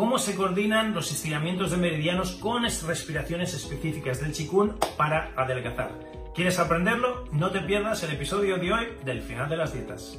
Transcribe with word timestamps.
¿Cómo 0.00 0.18
se 0.18 0.34
coordinan 0.34 0.94
los 0.94 1.12
estiramientos 1.12 1.72
de 1.72 1.76
meridianos 1.76 2.32
con 2.32 2.62
respiraciones 2.62 3.52
específicas 3.52 4.18
del 4.18 4.32
Qigong 4.32 4.78
para 4.96 5.30
adelgazar? 5.36 5.90
¿Quieres 6.34 6.58
aprenderlo? 6.58 7.26
No 7.32 7.50
te 7.50 7.60
pierdas 7.60 8.02
el 8.04 8.12
episodio 8.12 8.56
de 8.56 8.72
hoy 8.72 8.86
del 9.04 9.20
final 9.20 9.50
de 9.50 9.58
las 9.58 9.74
dietas. 9.74 10.18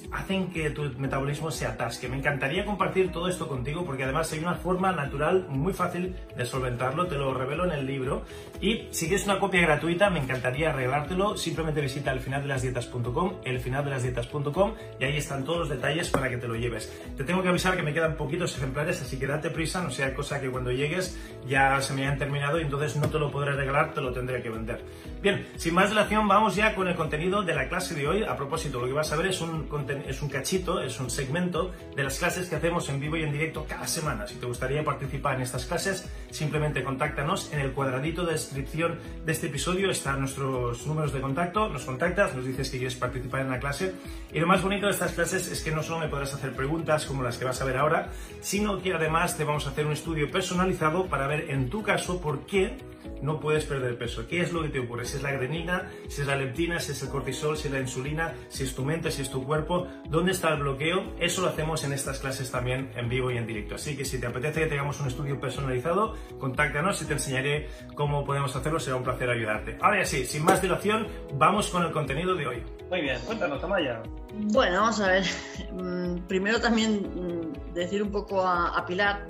hacen 0.11 0.51
que 0.51 0.69
tu 0.69 0.83
metabolismo 0.97 1.51
se 1.51 1.65
atasque. 1.65 2.09
Me 2.09 2.17
encantaría 2.17 2.65
compartir 2.65 3.11
todo 3.11 3.27
esto 3.27 3.47
contigo 3.47 3.85
porque 3.85 4.03
además 4.03 4.31
hay 4.33 4.39
una 4.39 4.55
forma 4.55 4.91
natural 4.91 5.45
muy 5.49 5.73
fácil 5.73 6.15
de 6.35 6.45
solventarlo, 6.45 7.07
te 7.07 7.15
lo 7.15 7.33
revelo 7.33 7.65
en 7.65 7.71
el 7.71 7.85
libro. 7.85 8.23
Y 8.59 8.87
si 8.91 9.07
quieres 9.07 9.25
una 9.25 9.39
copia 9.39 9.61
gratuita, 9.61 10.09
me 10.09 10.19
encantaría 10.19 10.73
regalártelo. 10.73 11.37
Simplemente 11.37 11.81
visita 11.81 12.11
elfinaldelasdietas.com, 12.11 13.35
elfinaldelasdietas.com 13.43 14.73
y 14.99 15.03
ahí 15.03 15.17
están 15.17 15.43
todos 15.43 15.59
los 15.59 15.69
detalles 15.69 16.09
para 16.09 16.29
que 16.29 16.37
te 16.37 16.47
lo 16.47 16.55
lleves. 16.55 16.91
Te 17.15 17.23
tengo 17.23 17.41
que 17.41 17.49
avisar 17.49 17.75
que 17.75 17.83
me 17.83 17.93
quedan 17.93 18.15
poquitos 18.15 18.55
ejemplares, 18.57 19.01
así 19.01 19.17
que 19.17 19.27
date 19.27 19.49
prisa, 19.49 19.81
no 19.81 19.91
sea 19.91 20.13
cosa 20.13 20.41
que 20.41 20.49
cuando 20.49 20.71
llegues 20.71 21.17
ya 21.47 21.79
se 21.81 21.93
me 21.93 22.03
hayan 22.03 22.17
terminado 22.17 22.59
y 22.59 22.63
entonces 22.63 22.95
no 22.97 23.09
te 23.09 23.17
lo 23.17 23.31
podré 23.31 23.53
regalar, 23.53 23.93
te 23.93 24.01
lo 24.01 24.11
tendré 24.11 24.41
que 24.41 24.49
vender. 24.49 24.83
Bien, 25.21 25.47
sin 25.55 25.73
más 25.73 25.89
dilación, 25.89 26.27
vamos 26.27 26.55
ya 26.55 26.75
con 26.75 26.87
el 26.87 26.95
contenido 26.95 27.43
de 27.43 27.55
la 27.55 27.69
clase 27.69 27.95
de 27.95 28.07
hoy. 28.07 28.23
A 28.23 28.35
propósito, 28.35 28.79
lo 28.79 28.87
que 28.87 28.93
vas 28.93 29.11
a 29.11 29.15
ver 29.15 29.27
es 29.27 29.41
un 29.41 29.67
contenido 29.67 30.00
es 30.07 30.21
un 30.21 30.29
cachito, 30.29 30.81
es 30.81 30.99
un 30.99 31.09
segmento 31.09 31.71
de 31.95 32.03
las 32.03 32.19
clases 32.19 32.49
que 32.49 32.55
hacemos 32.55 32.89
en 32.89 32.99
vivo 32.99 33.17
y 33.17 33.23
en 33.23 33.31
directo 33.31 33.65
cada 33.67 33.87
semana. 33.87 34.27
Si 34.27 34.35
te 34.35 34.45
gustaría 34.45 34.83
participar 34.83 35.35
en 35.35 35.41
estas 35.41 35.65
clases, 35.65 36.09
simplemente 36.29 36.83
contáctanos. 36.83 37.51
En 37.53 37.59
el 37.59 37.71
cuadradito 37.71 38.25
de 38.25 38.33
descripción 38.33 38.99
de 39.25 39.31
este 39.31 39.47
episodio 39.47 39.89
están 39.89 40.19
nuestros 40.19 40.85
números 40.87 41.13
de 41.13 41.21
contacto, 41.21 41.69
nos 41.69 41.85
contactas, 41.85 42.35
nos 42.35 42.45
dices 42.45 42.69
que 42.69 42.77
quieres 42.77 42.95
participar 42.95 43.41
en 43.41 43.49
la 43.49 43.59
clase. 43.59 43.93
Y 44.33 44.39
lo 44.39 44.47
más 44.47 44.61
bonito 44.61 44.85
de 44.85 44.93
estas 44.93 45.13
clases 45.13 45.51
es 45.51 45.61
que 45.61 45.71
no 45.71 45.83
solo 45.83 45.99
me 45.99 46.07
podrás 46.07 46.33
hacer 46.33 46.53
preguntas 46.53 47.05
como 47.05 47.23
las 47.23 47.37
que 47.37 47.45
vas 47.45 47.61
a 47.61 47.65
ver 47.65 47.77
ahora, 47.77 48.09
sino 48.41 48.81
que 48.81 48.93
además 48.93 49.37
te 49.37 49.43
vamos 49.43 49.67
a 49.67 49.71
hacer 49.71 49.85
un 49.85 49.93
estudio 49.93 50.29
personalizado 50.31 51.07
para 51.07 51.27
ver 51.27 51.49
en 51.49 51.69
tu 51.69 51.83
caso 51.83 52.21
por 52.21 52.45
qué 52.45 52.77
no 53.21 53.39
puedes 53.39 53.65
perder 53.65 53.97
peso. 53.97 54.27
¿Qué 54.27 54.41
es 54.41 54.51
lo 54.51 54.63
que 54.63 54.69
te 54.69 54.79
ocurre? 54.79 55.05
Si 55.05 55.17
es 55.17 55.23
la 55.23 55.31
grenina, 55.31 55.89
si 56.07 56.21
es 56.21 56.27
la 56.27 56.35
leptina, 56.35 56.79
si 56.79 56.91
es 56.91 57.01
el 57.01 57.09
cortisol, 57.09 57.57
si 57.57 57.67
es 57.67 57.73
la 57.73 57.79
insulina, 57.79 58.33
si 58.49 58.63
es 58.63 58.75
tu 58.75 58.83
mente, 58.83 59.11
si 59.11 59.21
es 59.21 59.29
tu 59.29 59.43
cuerpo, 59.43 59.87
¿dónde 60.09 60.31
está 60.31 60.49
el 60.49 60.61
bloqueo? 60.61 61.15
Eso 61.19 61.41
lo 61.41 61.49
hacemos 61.49 61.83
en 61.83 61.93
estas 61.93 62.19
clases 62.19 62.51
también 62.51 62.91
en 62.95 63.09
vivo 63.09 63.31
y 63.31 63.37
en 63.37 63.47
directo. 63.47 63.75
Así 63.75 63.95
que 63.95 64.05
si 64.05 64.19
te 64.19 64.27
apetece 64.27 64.61
que 64.61 64.67
tengamos 64.67 64.99
un 64.99 65.07
estudio 65.07 65.39
personalizado, 65.39 66.15
contáctanos 66.39 67.01
y 67.01 67.05
te 67.05 67.13
enseñaré 67.13 67.69
cómo 67.95 68.25
podemos 68.25 68.55
hacerlo. 68.55 68.79
Será 68.79 68.95
un 68.95 69.03
placer 69.03 69.29
ayudarte. 69.29 69.77
Ahora 69.81 69.99
ya 69.99 70.05
sí, 70.05 70.25
sin 70.25 70.43
más 70.43 70.61
dilación, 70.61 71.07
vamos 71.33 71.69
con 71.69 71.83
el 71.83 71.91
contenido 71.91 72.35
de 72.35 72.47
hoy. 72.47 72.63
Muy 72.89 73.01
bien, 73.01 73.19
cuéntanos, 73.25 73.61
Tamaya. 73.61 74.01
Bueno, 74.33 74.81
vamos 74.81 74.99
a 74.99 75.07
ver. 75.07 75.23
Mm, 75.71 76.27
primero 76.27 76.59
también 76.59 77.01
mm, 77.01 77.73
decir 77.73 78.03
un 78.03 78.11
poco 78.11 78.45
a 78.45 78.85
Pilar 78.85 79.27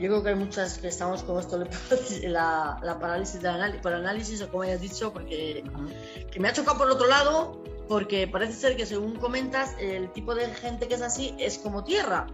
yo 0.00 0.08
creo 0.08 0.22
que 0.22 0.30
hay 0.30 0.34
muchas 0.34 0.78
que 0.78 0.88
estamos 0.88 1.22
con 1.22 1.38
esto, 1.38 1.62
la, 2.22 2.78
la 2.82 2.98
parálisis 2.98 3.40
por 3.82 3.92
análisis, 3.92 4.40
o 4.42 4.48
como 4.48 4.62
hayas 4.62 4.80
dicho, 4.80 5.12
porque 5.12 5.64
que 6.30 6.40
me 6.40 6.48
ha 6.48 6.52
chocado 6.52 6.78
por 6.78 6.90
otro 6.90 7.06
lado, 7.06 7.62
porque 7.88 8.26
parece 8.26 8.54
ser 8.54 8.76
que 8.76 8.86
según 8.86 9.16
comentas, 9.16 9.74
el 9.78 10.12
tipo 10.12 10.34
de 10.34 10.46
gente 10.48 10.88
que 10.88 10.94
es 10.94 11.02
así 11.02 11.34
es 11.38 11.58
como 11.58 11.84
tierra, 11.84 12.26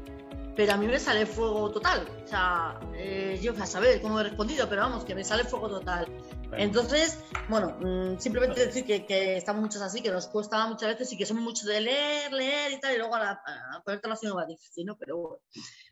pero 0.59 0.73
a 0.73 0.77
mí 0.77 0.89
me 0.89 0.99
sale 0.99 1.25
fuego 1.25 1.71
total. 1.71 2.05
O 2.25 2.27
sea, 2.27 2.81
eh, 2.97 3.39
yo 3.41 3.53
a 3.53 3.65
saber 3.65 4.03
cómo 4.03 4.19
he 4.19 4.25
respondido, 4.25 4.69
pero 4.69 4.83
vamos, 4.83 5.05
que 5.05 5.15
me 5.15 5.23
sale 5.23 5.45
fuego 5.45 5.69
total. 5.69 6.07
Entonces, 6.51 7.21
bueno, 7.49 7.77
mm, 7.81 8.19
simplemente 8.19 8.67
decir 8.67 8.85
que, 8.85 9.07
que, 9.07 9.37
estamos 9.37 9.63
muchos 9.63 9.83
así, 9.83 10.03
que 10.03 10.11
nos 10.11 10.27
cuesta 10.27 10.67
muchas 10.67 10.89
veces 10.89 11.13
y 11.13 11.17
que 11.17 11.27
somos 11.27 11.45
muchos 11.45 11.67
de 11.67 11.81
leer, 11.81 12.33
leer 12.33 12.73
y 12.73 12.81
tal, 12.81 12.93
y 12.93 12.99
luego 12.99 13.15
a, 13.15 13.21
la, 13.21 13.31
a 13.73 13.83
ponerte 13.85 14.09
la 14.09 14.35
va 14.35 14.47
difícil, 14.47 14.85
¿no? 14.85 14.97
Pero 14.99 15.43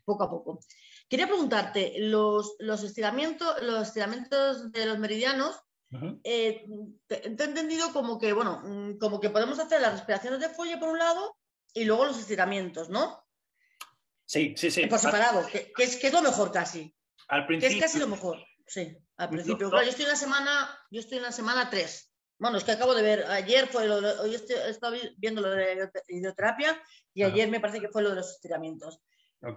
poco 0.03 0.23
a 0.25 0.29
poco. 0.29 0.59
Quería 1.07 1.27
preguntarte, 1.27 1.93
los, 1.99 2.57
los, 2.59 2.83
estiramientos, 2.83 3.61
los 3.61 3.87
estiramientos 3.87 4.73
de 4.73 4.85
los 4.85 4.99
meridianos, 4.99 5.55
eh, 6.23 6.65
te, 7.07 7.27
he 7.27 7.27
entendido 7.27 7.93
como 7.93 8.19
que, 8.19 8.33
bueno, 8.33 8.61
mm, 8.63 8.97
como 8.97 9.19
que 9.19 9.29
podemos 9.29 9.59
hacer 9.59 9.81
las 9.81 9.93
respiraciones 9.93 10.39
de 10.39 10.49
fuelle 10.49 10.77
por 10.77 10.89
un 10.89 10.99
lado 10.99 11.37
y 11.73 11.85
luego 11.85 12.05
los 12.05 12.19
estiramientos, 12.19 12.89
¿no? 12.89 13.25
Sí, 14.25 14.53
sí, 14.57 14.69
sí. 14.69 14.87
Por 14.87 14.99
separado, 14.99 15.45
que, 15.47 15.71
es, 15.77 15.95
que 15.95 16.07
es 16.07 16.13
lo 16.13 16.21
mejor 16.21 16.51
casi. 16.51 16.93
Al 17.29 17.45
principio. 17.45 17.69
Que 17.69 17.75
es 17.75 17.81
casi 17.81 17.99
lo 17.99 18.07
mejor, 18.07 18.43
sí, 18.65 18.97
al 19.17 19.29
principio. 19.29 19.69
yo 19.71 19.79
estoy 19.81 20.03
en 20.03 20.11
la 20.11 20.17
semana, 20.17 20.79
yo 20.91 20.99
estoy 20.99 21.17
en 21.17 21.23
la 21.23 21.31
semana 21.31 21.69
3. 21.69 22.13
Bueno, 22.39 22.57
es 22.57 22.63
que 22.63 22.71
acabo 22.71 22.93
de 22.93 23.01
ver, 23.01 23.25
ayer 23.27 23.67
fue 23.67 23.87
lo 23.87 23.99
de, 23.99 24.11
hoy 24.19 24.35
estoy, 24.35 24.57
he 24.57 24.69
estado 24.69 24.95
viendo 25.17 25.41
lo 25.41 25.49
de 25.49 25.89
hidroterapia 26.07 26.79
y 27.13 27.23
ayer 27.23 27.49
me 27.49 27.59
parece 27.59 27.79
que 27.79 27.89
fue 27.89 28.03
lo 28.03 28.09
de 28.09 28.17
los 28.17 28.31
estiramientos. 28.31 29.01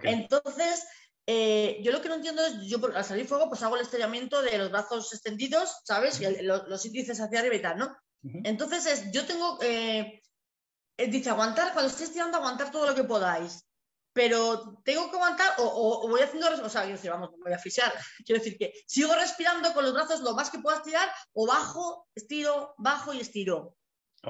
Entonces, 0.03 0.87
eh, 1.27 1.79
yo 1.83 1.91
lo 1.91 2.01
que 2.01 2.09
no 2.09 2.15
entiendo 2.15 2.43
es, 2.45 2.61
yo 2.61 2.79
al 2.95 3.05
salir 3.05 3.27
fuego, 3.27 3.47
pues 3.47 3.61
hago 3.63 3.75
el 3.75 3.83
estiramiento 3.83 4.41
de 4.41 4.57
los 4.57 4.71
brazos 4.71 5.13
extendidos, 5.13 5.81
¿sabes? 5.85 6.19
Y 6.19 6.41
los, 6.43 6.85
índices 6.85 7.19
hacia 7.19 7.39
arriba 7.39 7.55
y 7.55 7.61
tal, 7.61 7.77
¿no? 7.77 7.95
Entonces, 8.43 8.85
es, 8.85 9.11
yo 9.11 9.25
tengo, 9.25 9.57
eh, 9.61 10.21
eh, 10.97 11.07
dice, 11.07 11.29
aguantar, 11.29 11.73
cuando 11.73 11.89
esté 11.89 12.03
estirando, 12.03 12.37
aguantar 12.37 12.71
todo 12.71 12.85
lo 12.87 12.95
que 12.95 13.03
podáis. 13.03 13.65
Pero 14.13 14.81
tengo 14.83 15.09
que 15.09 15.15
aguantar 15.15 15.53
o, 15.57 16.07
voy 16.09 16.21
haciendo, 16.21 16.47
o 16.47 16.69
sea, 16.69 16.81
quiero 16.81 16.97
decir, 16.97 17.11
vamos, 17.11 17.31
voy 17.41 17.53
a 17.53 17.55
asfixiar. 17.55 17.93
Quiero 18.25 18.43
decir 18.43 18.57
que 18.57 18.73
sigo 18.85 19.15
respirando 19.15 19.73
con 19.73 19.85
los 19.85 19.93
brazos 19.93 20.19
lo 20.19 20.33
más 20.33 20.49
que 20.49 20.59
pueda 20.59 20.77
estirar 20.77 21.09
o 21.33 21.47
bajo, 21.47 22.07
estiro, 22.13 22.75
bajo 22.77 23.13
y 23.13 23.21
estiro. 23.21 23.77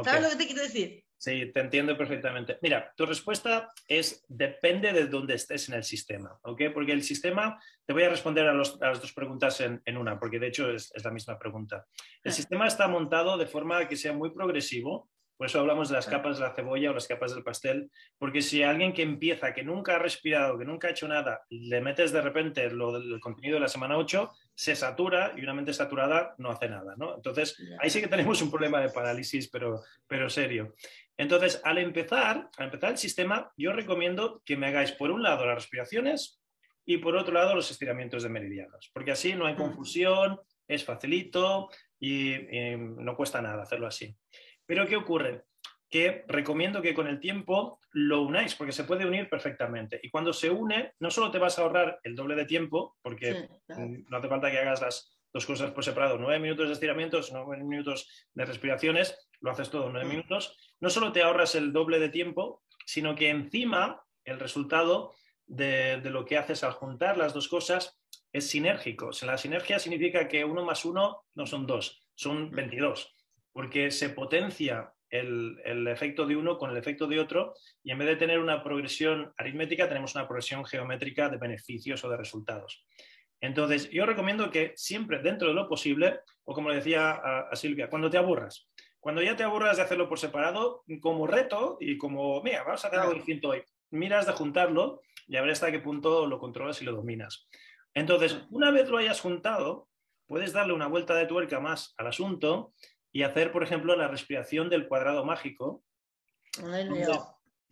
¿Sabes 0.04 0.22
lo 0.22 0.30
que 0.30 0.36
te 0.36 0.46
quiero 0.46 0.62
decir? 0.62 1.04
Sí, 1.22 1.52
te 1.54 1.60
entiendo 1.60 1.96
perfectamente. 1.96 2.58
Mira, 2.64 2.92
tu 2.98 3.06
respuesta 3.06 3.72
es 3.88 4.26
depende 4.28 4.92
de 4.92 5.06
dónde 5.06 5.36
estés 5.36 5.70
en 5.70 5.76
el 5.76 5.84
sistema, 5.84 6.36
¿ok? 6.42 6.64
Porque 6.74 6.94
el 6.94 7.04
sistema, 7.04 7.62
te 7.86 7.94
voy 7.94 8.02
a 8.02 8.10
responder 8.10 8.48
a, 8.48 8.56
las 8.56 8.80
dos 8.80 9.14
preguntas 9.14 9.62
en, 9.62 9.98
una, 9.98 10.20
porque 10.20 10.40
de 10.40 10.48
hecho 10.48 10.72
es, 10.72 10.92
la 11.04 11.12
misma 11.12 11.38
pregunta. 11.38 11.86
El 12.24 12.32
sistema 12.32 12.66
está 12.66 12.88
montado 12.88 13.38
de 13.38 13.46
forma 13.46 13.88
que 13.88 13.98
sea 13.98 14.14
muy 14.14 14.32
progresivo, 14.32 15.12
por 15.38 15.46
eso 15.46 15.60
hablamos 15.60 15.90
de 15.90 15.96
las 15.96 16.08
capas 16.08 16.40
de 16.40 16.44
la 16.44 16.56
cebolla 16.56 16.90
o 16.90 16.94
las 16.96 17.08
capas 17.08 17.36
del 17.36 17.44
pastel, 17.44 17.92
porque 18.18 18.42
si 18.42 18.64
alguien 18.64 18.92
que 18.92 19.04
empieza, 19.04 19.54
que 19.54 19.64
nunca 19.64 19.98
ha 19.98 20.00
respirado, 20.00 20.58
que 20.58 20.66
nunca 20.66 20.88
ha 20.88 20.92
hecho 20.92 21.08
nada, 21.08 21.42
le 21.50 21.82
metes 21.82 22.12
de 22.12 22.22
repente 22.22 22.68
lo, 22.72 22.98
el 22.98 23.20
contenido 23.20 23.58
de 23.58 23.62
la 23.62 23.68
semana 23.68 23.96
8, 23.96 24.32
se 24.62 24.76
satura 24.76 25.34
y 25.36 25.42
una 25.42 25.56
mente 25.56 25.74
saturada 25.74 26.36
no 26.38 26.52
hace 26.52 26.70
nada, 26.70 26.94
¿no? 26.96 27.16
Entonces, 27.16 27.58
ahí 27.80 27.90
sí 27.90 28.00
que 28.00 28.08
tenemos 28.08 28.44
un 28.44 28.52
problema 28.52 28.80
de 28.80 28.90
parálisis, 28.90 29.50
pero, 29.50 29.82
pero 30.06 30.30
serio. 30.30 30.76
Entonces, 31.18 31.60
al 31.64 31.80
empezar, 31.80 32.48
al 32.58 32.66
empezar 32.66 32.92
el 32.92 33.00
sistema, 33.00 33.52
yo 33.58 33.74
recomiendo 33.74 34.44
que 34.46 34.58
me 34.58 34.68
hagáis 34.68 34.92
por 34.92 35.10
un 35.10 35.24
lado 35.24 35.48
las 35.48 35.56
respiraciones 35.56 36.44
y 36.86 37.00
por 37.00 37.16
otro 37.16 37.34
lado 37.34 37.56
los 37.56 37.72
estiramientos 37.72 38.22
de 38.22 38.30
meridianos, 38.30 38.92
porque 38.94 39.14
así 39.14 39.34
no 39.34 39.48
hay 39.48 39.56
confusión, 39.56 40.40
es 40.68 40.86
facilito 40.86 41.72
y, 42.00 42.36
no 42.78 43.16
cuesta 43.16 43.42
nada 43.42 43.64
hacerlo 43.64 43.88
así. 43.88 44.16
Pero 44.68 44.86
¿qué 44.86 44.96
ocurre? 44.96 45.42
Que 45.92 46.24
recomiendo 46.28 46.82
que 46.82 46.96
con 46.96 47.08
el 47.08 47.20
tiempo 47.20 47.80
lo 47.92 48.22
unáis, 48.22 48.56
porque 48.56 48.72
se 48.72 48.86
puede 48.86 49.06
unir 49.06 49.30
perfectamente. 49.30 50.00
Y 50.02 50.10
cuando 50.10 50.34
se 50.34 50.50
une, 50.50 50.94
no 51.00 51.12
solo 51.12 51.30
te 51.30 51.38
vas 51.38 51.60
a 51.60 51.62
ahorrar 51.62 52.00
el 52.04 52.16
doble 52.16 52.36
de 52.36 52.46
tiempo, 52.46 52.98
porque 53.04 53.48
no 53.68 54.18
hace 54.18 54.28
falta 54.28 54.50
que 54.50 54.58
hagas 54.58 54.82
las 54.82 55.18
dos 55.34 55.46
cosas 55.46 55.72
por 55.72 55.84
separado, 55.84 56.18
nueve 56.18 56.40
minutos 56.40 56.68
de 56.68 56.74
estiramientos, 56.74 57.32
nueve 57.32 57.64
minutos 57.64 58.10
de 58.34 58.46
respiraciones, 58.46 59.30
lo 59.42 59.52
haces 59.52 59.70
todo 59.70 59.88
en 59.88 59.94
nueve 59.94 60.10
minutos. 60.10 60.58
No 60.80 60.90
solo 60.90 61.12
te 61.12 61.22
ahorras 61.22 61.56
el 61.56 61.72
doble 61.72 62.00
de 62.00 62.10
tiempo, 62.10 62.64
sino 62.86 63.14
que 63.14 63.30
encima 63.30 64.02
el 64.24 64.40
resultado 64.40 65.14
de, 65.46 66.00
de 66.02 66.10
lo 66.10 66.26
que 66.26 66.38
haces 66.38 66.64
al 66.64 66.72
juntar 66.72 67.18
las 67.18 67.34
dos 67.34 67.48
cosas 67.48 68.02
es 68.34 68.50
sinérgico. 68.50 69.12
la 69.24 69.38
sinergia 69.38 69.80
significa 69.80 70.28
que 70.28 70.46
uno 70.46 70.64
más 70.64 70.86
uno 70.86 71.26
no 71.36 71.46
son 71.46 71.68
dos, 71.68 72.08
son 72.16 72.52
22, 72.52 73.14
porque 73.52 73.92
se 73.92 74.10
potencia 74.10 74.94
el, 75.12 75.88
efecto 75.88 76.26
de 76.26 76.36
uno 76.36 76.58
con 76.58 76.72
el 76.72 76.78
efecto 76.78 77.06
de 77.06 77.20
otro 77.20 77.54
y 77.84 77.92
en 77.92 78.00
vez 78.00 78.08
de 78.08 78.16
tener 78.16 78.40
una 78.40 78.64
progresión 78.64 79.34
aritmética 79.38 79.88
tenemos 79.88 80.16
una 80.16 80.26
progresión 80.26 80.66
geométrica 80.66 81.30
de 81.30 81.38
beneficios 81.38 82.04
o 82.04 82.10
de 82.10 82.18
resultados. 82.18 82.86
Entonces, 83.42 83.90
yo 83.90 84.06
recomiendo 84.06 84.52
que 84.52 84.74
siempre 84.76 85.20
dentro 85.20 85.48
de 85.48 85.54
lo 85.54 85.68
posible, 85.68 86.20
o 86.44 86.54
como 86.54 86.70
le 86.70 86.76
decía 86.76 87.12
a, 87.12 87.56
Silvia, 87.56 87.90
cuando 87.90 88.10
te 88.10 88.18
aburras, 88.18 88.70
cuando 89.00 89.22
ya 89.22 89.36
te 89.36 89.44
aburras 89.44 89.78
de 89.78 89.84
hacerlo 89.84 90.08
por 90.08 90.20
separado, 90.20 90.84
como 91.02 91.26
reto 91.26 91.78
y 91.80 91.98
como, 91.98 92.42
mira, 92.44 92.64
vamos 92.64 92.86
a 92.86 92.88
hacer 92.88 93.00
algo 93.00 93.16
distinto 93.16 93.50
hoy, 93.50 93.64
miras 93.90 94.28
de 94.28 94.34
juntarlo 94.34 95.02
y 95.28 95.38
a 95.38 95.42
ver 95.42 95.52
hasta 95.52 95.72
qué 95.72 95.80
punto 95.80 96.28
lo 96.28 96.40
controlas 96.40 96.82
y 96.82 96.86
lo 96.86 96.94
dominas. 96.94 97.48
Entonces, 97.96 98.46
una 98.52 98.70
vez 98.70 98.90
lo 98.90 99.00
hayas 99.00 99.20
juntado, 99.20 99.90
puedes 100.28 100.54
darle 100.54 100.74
una 100.74 100.88
vuelta 100.88 101.16
de 101.16 101.26
tuerca 101.26 101.60
más 101.60 101.96
al 101.98 102.08
asunto 102.08 102.74
y 103.12 103.24
hacer, 103.24 103.52
por 103.52 103.64
ejemplo, 103.64 103.96
la 103.96 104.08
respiración 104.08 104.70
del 104.70 104.88
cuadrado 104.88 105.26
mágico. 105.26 105.84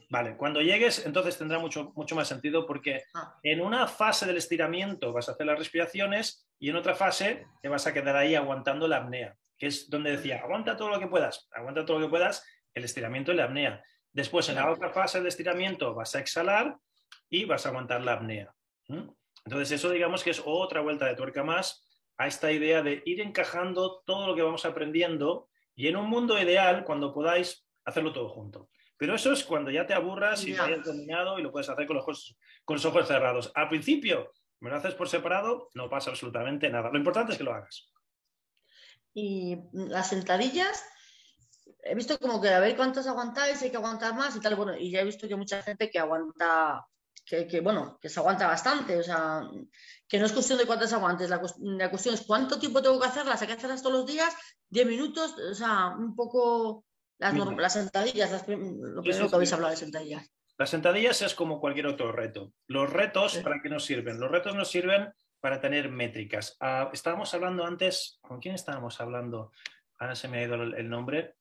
Vale, 0.09 0.35
cuando 0.37 0.61
llegues, 0.61 1.05
entonces 1.05 1.37
tendrá 1.37 1.59
mucho, 1.59 1.91
mucho 1.95 2.15
más 2.15 2.27
sentido 2.27 2.65
porque 2.65 3.03
ah. 3.13 3.37
en 3.43 3.61
una 3.61 3.87
fase 3.87 4.25
del 4.25 4.37
estiramiento 4.37 5.13
vas 5.13 5.29
a 5.29 5.33
hacer 5.33 5.45
las 5.45 5.59
respiraciones 5.59 6.49
y 6.57 6.69
en 6.69 6.77
otra 6.77 6.95
fase 6.95 7.45
te 7.61 7.69
vas 7.69 7.85
a 7.85 7.93
quedar 7.93 8.15
ahí 8.15 8.33
aguantando 8.33 8.87
la 8.87 8.97
apnea, 8.97 9.37
que 9.55 9.67
es 9.67 9.87
donde 9.87 10.11
decía, 10.11 10.39
aguanta 10.39 10.75
todo 10.75 10.89
lo 10.89 10.99
que 10.99 11.07
puedas, 11.07 11.47
aguanta 11.51 11.85
todo 11.85 11.99
lo 11.99 12.07
que 12.07 12.09
puedas, 12.09 12.43
el 12.73 12.85
estiramiento 12.85 13.31
y 13.31 13.35
la 13.35 13.45
apnea. 13.45 13.83
Después, 14.11 14.49
en 14.49 14.55
la 14.55 14.71
otra 14.71 14.89
fase 14.89 15.21
de 15.21 15.29
estiramiento, 15.29 15.93
vas 15.93 16.15
a 16.15 16.19
exhalar 16.19 16.75
y 17.29 17.45
vas 17.45 17.65
a 17.65 17.69
aguantar 17.69 18.01
la 18.01 18.13
apnea. 18.13 18.51
Entonces, 19.45 19.71
eso 19.71 19.91
digamos 19.91 20.23
que 20.23 20.31
es 20.31 20.41
otra 20.43 20.81
vuelta 20.81 21.05
de 21.05 21.15
tuerca 21.15 21.43
más 21.43 21.87
a 22.19 22.27
esta 22.27 22.51
idea 22.51 22.83
de 22.83 23.01
ir 23.05 23.21
encajando 23.21 24.03
todo 24.05 24.27
lo 24.27 24.35
que 24.35 24.41
vamos 24.41 24.65
aprendiendo 24.65 25.49
y 25.73 25.87
en 25.87 25.95
un 25.95 26.09
mundo 26.09 26.37
ideal, 26.37 26.83
cuando 26.83 27.13
podáis, 27.13 27.65
hacerlo 27.85 28.11
todo 28.11 28.27
junto. 28.27 28.69
Pero 28.97 29.15
eso 29.15 29.31
es 29.31 29.45
cuando 29.45 29.71
ya 29.71 29.87
te 29.87 29.93
aburras 29.93 30.43
y 30.43 30.53
lo 30.53 30.63
hayas 30.63 30.85
dominado 30.85 31.39
y 31.39 31.41
lo 31.41 31.51
puedes 31.51 31.69
hacer 31.69 31.87
con 31.87 31.95
los, 31.95 32.03
ojos, 32.03 32.37
con 32.65 32.75
los 32.75 32.83
ojos 32.83 33.07
cerrados. 33.07 33.49
Al 33.55 33.69
principio, 33.69 34.33
me 34.59 34.69
lo 34.69 34.75
haces 34.75 34.93
por 34.95 35.07
separado, 35.07 35.69
no 35.73 35.89
pasa 35.89 36.09
absolutamente 36.09 36.69
nada. 36.69 36.89
Lo 36.91 36.97
importante 36.97 37.31
es 37.31 37.37
que 37.37 37.45
lo 37.45 37.53
hagas. 37.53 37.89
Y 39.13 39.57
las 39.71 40.09
sentadillas, 40.09 40.83
he 41.83 41.95
visto 41.95 42.19
como 42.19 42.41
que 42.41 42.49
a 42.49 42.59
ver 42.59 42.75
cuántas 42.75 43.07
aguantáis, 43.07 43.61
hay 43.61 43.71
que 43.71 43.77
aguantar 43.77 44.13
más 44.13 44.35
y 44.35 44.41
tal. 44.41 44.57
Bueno, 44.57 44.75
y 44.77 44.91
ya 44.91 44.99
he 44.99 45.05
visto 45.05 45.29
que 45.29 45.37
mucha 45.37 45.63
gente 45.63 45.89
que 45.89 45.99
aguanta 45.99 46.85
que, 47.29 47.61
bueno, 47.61 47.99
que 48.01 48.09
se 48.09 48.19
aguanta 48.19 48.47
bastante, 48.47 48.97
o 48.97 49.03
sea, 49.03 49.41
que 50.07 50.17
no 50.17 50.25
es 50.25 50.31
cuestión 50.31 50.57
de 50.57 50.65
cuántas 50.65 50.93
aguantes, 50.93 51.29
la, 51.29 51.39
cuestión 51.39 52.15
es 52.15 52.21
cuánto 52.25 52.57
tiempo 52.57 52.81
tengo 52.81 52.99
que 52.99 53.07
hacerlas, 53.07 53.41
hay 53.41 53.47
que 53.47 53.53
hacerlas 53.53 53.83
todos 53.83 53.99
los 53.99 54.07
días, 54.07 54.35
10 54.69 54.87
minutos, 54.87 55.35
o 55.37 55.53
sea, 55.53 55.95
un 55.97 56.15
poco 56.15 56.85
las, 57.19 57.35
las 57.35 57.73
sentadillas, 57.73 58.31
lo 58.47 59.01
primero 59.03 59.29
que 59.29 59.35
habéis 59.35 59.53
hablado 59.53 59.71
de 59.71 59.77
sentadillas. 59.77 60.31
Las 60.57 60.71
sentadillas 60.71 61.21
es 61.21 61.35
como 61.35 61.61
cualquier 61.61 61.87
otro 61.87 62.11
reto. 62.11 62.51
Los 62.67 62.91
retos, 62.91 63.37
¿para 63.37 63.61
qué 63.61 63.69
nos 63.69 63.85
sirven? 63.85 64.19
Los 64.19 64.29
retos 64.29 64.55
nos 64.55 64.69
sirven 64.69 65.09
para 65.39 65.61
tener 65.61 65.89
métricas. 65.89 66.57
Ah, 66.59 66.89
estábamos 66.91 67.33
hablando 67.33 67.63
antes, 67.63 68.19
¿con 68.21 68.41
quién 68.41 68.55
estábamos 68.55 68.99
hablando? 68.99 69.51
Ahora 69.99 70.15
se 70.15 70.27
me 70.27 70.39
ha 70.39 70.43
ido 70.43 70.55
el, 70.55 70.89
nombre. 70.89 71.35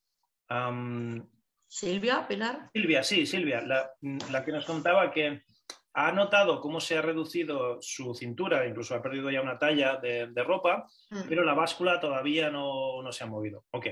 Silvia, 1.67 2.29
Pilar. 2.29 2.71
Silvia, 2.73 3.03
sí, 3.03 3.27
Silvia, 3.27 3.61
la, 3.61 3.91
la, 4.31 4.45
que 4.45 4.53
nos 4.53 4.65
contaba 4.65 5.11
que 5.11 5.43
ha 6.07 6.13
notado 6.13 6.61
cómo 6.61 6.81
se 6.81 6.97
ha 6.97 7.03
reducido 7.03 7.79
su 7.81 8.15
cintura, 8.15 8.67
incluso 8.67 8.95
ha 8.95 9.03
perdido 9.03 9.31
ya 9.31 9.41
una 9.41 9.59
talla 9.59 9.97
de, 9.97 10.45
ropa, 10.45 10.89
mm. 11.11 11.23
pero 11.29 11.43
la 11.43 11.55
báscula 11.55 11.99
todavía 11.99 12.51
no, 12.51 13.03
se 13.11 13.25
ha 13.25 13.27
movido. 13.27 13.65
Ok, 13.73 13.87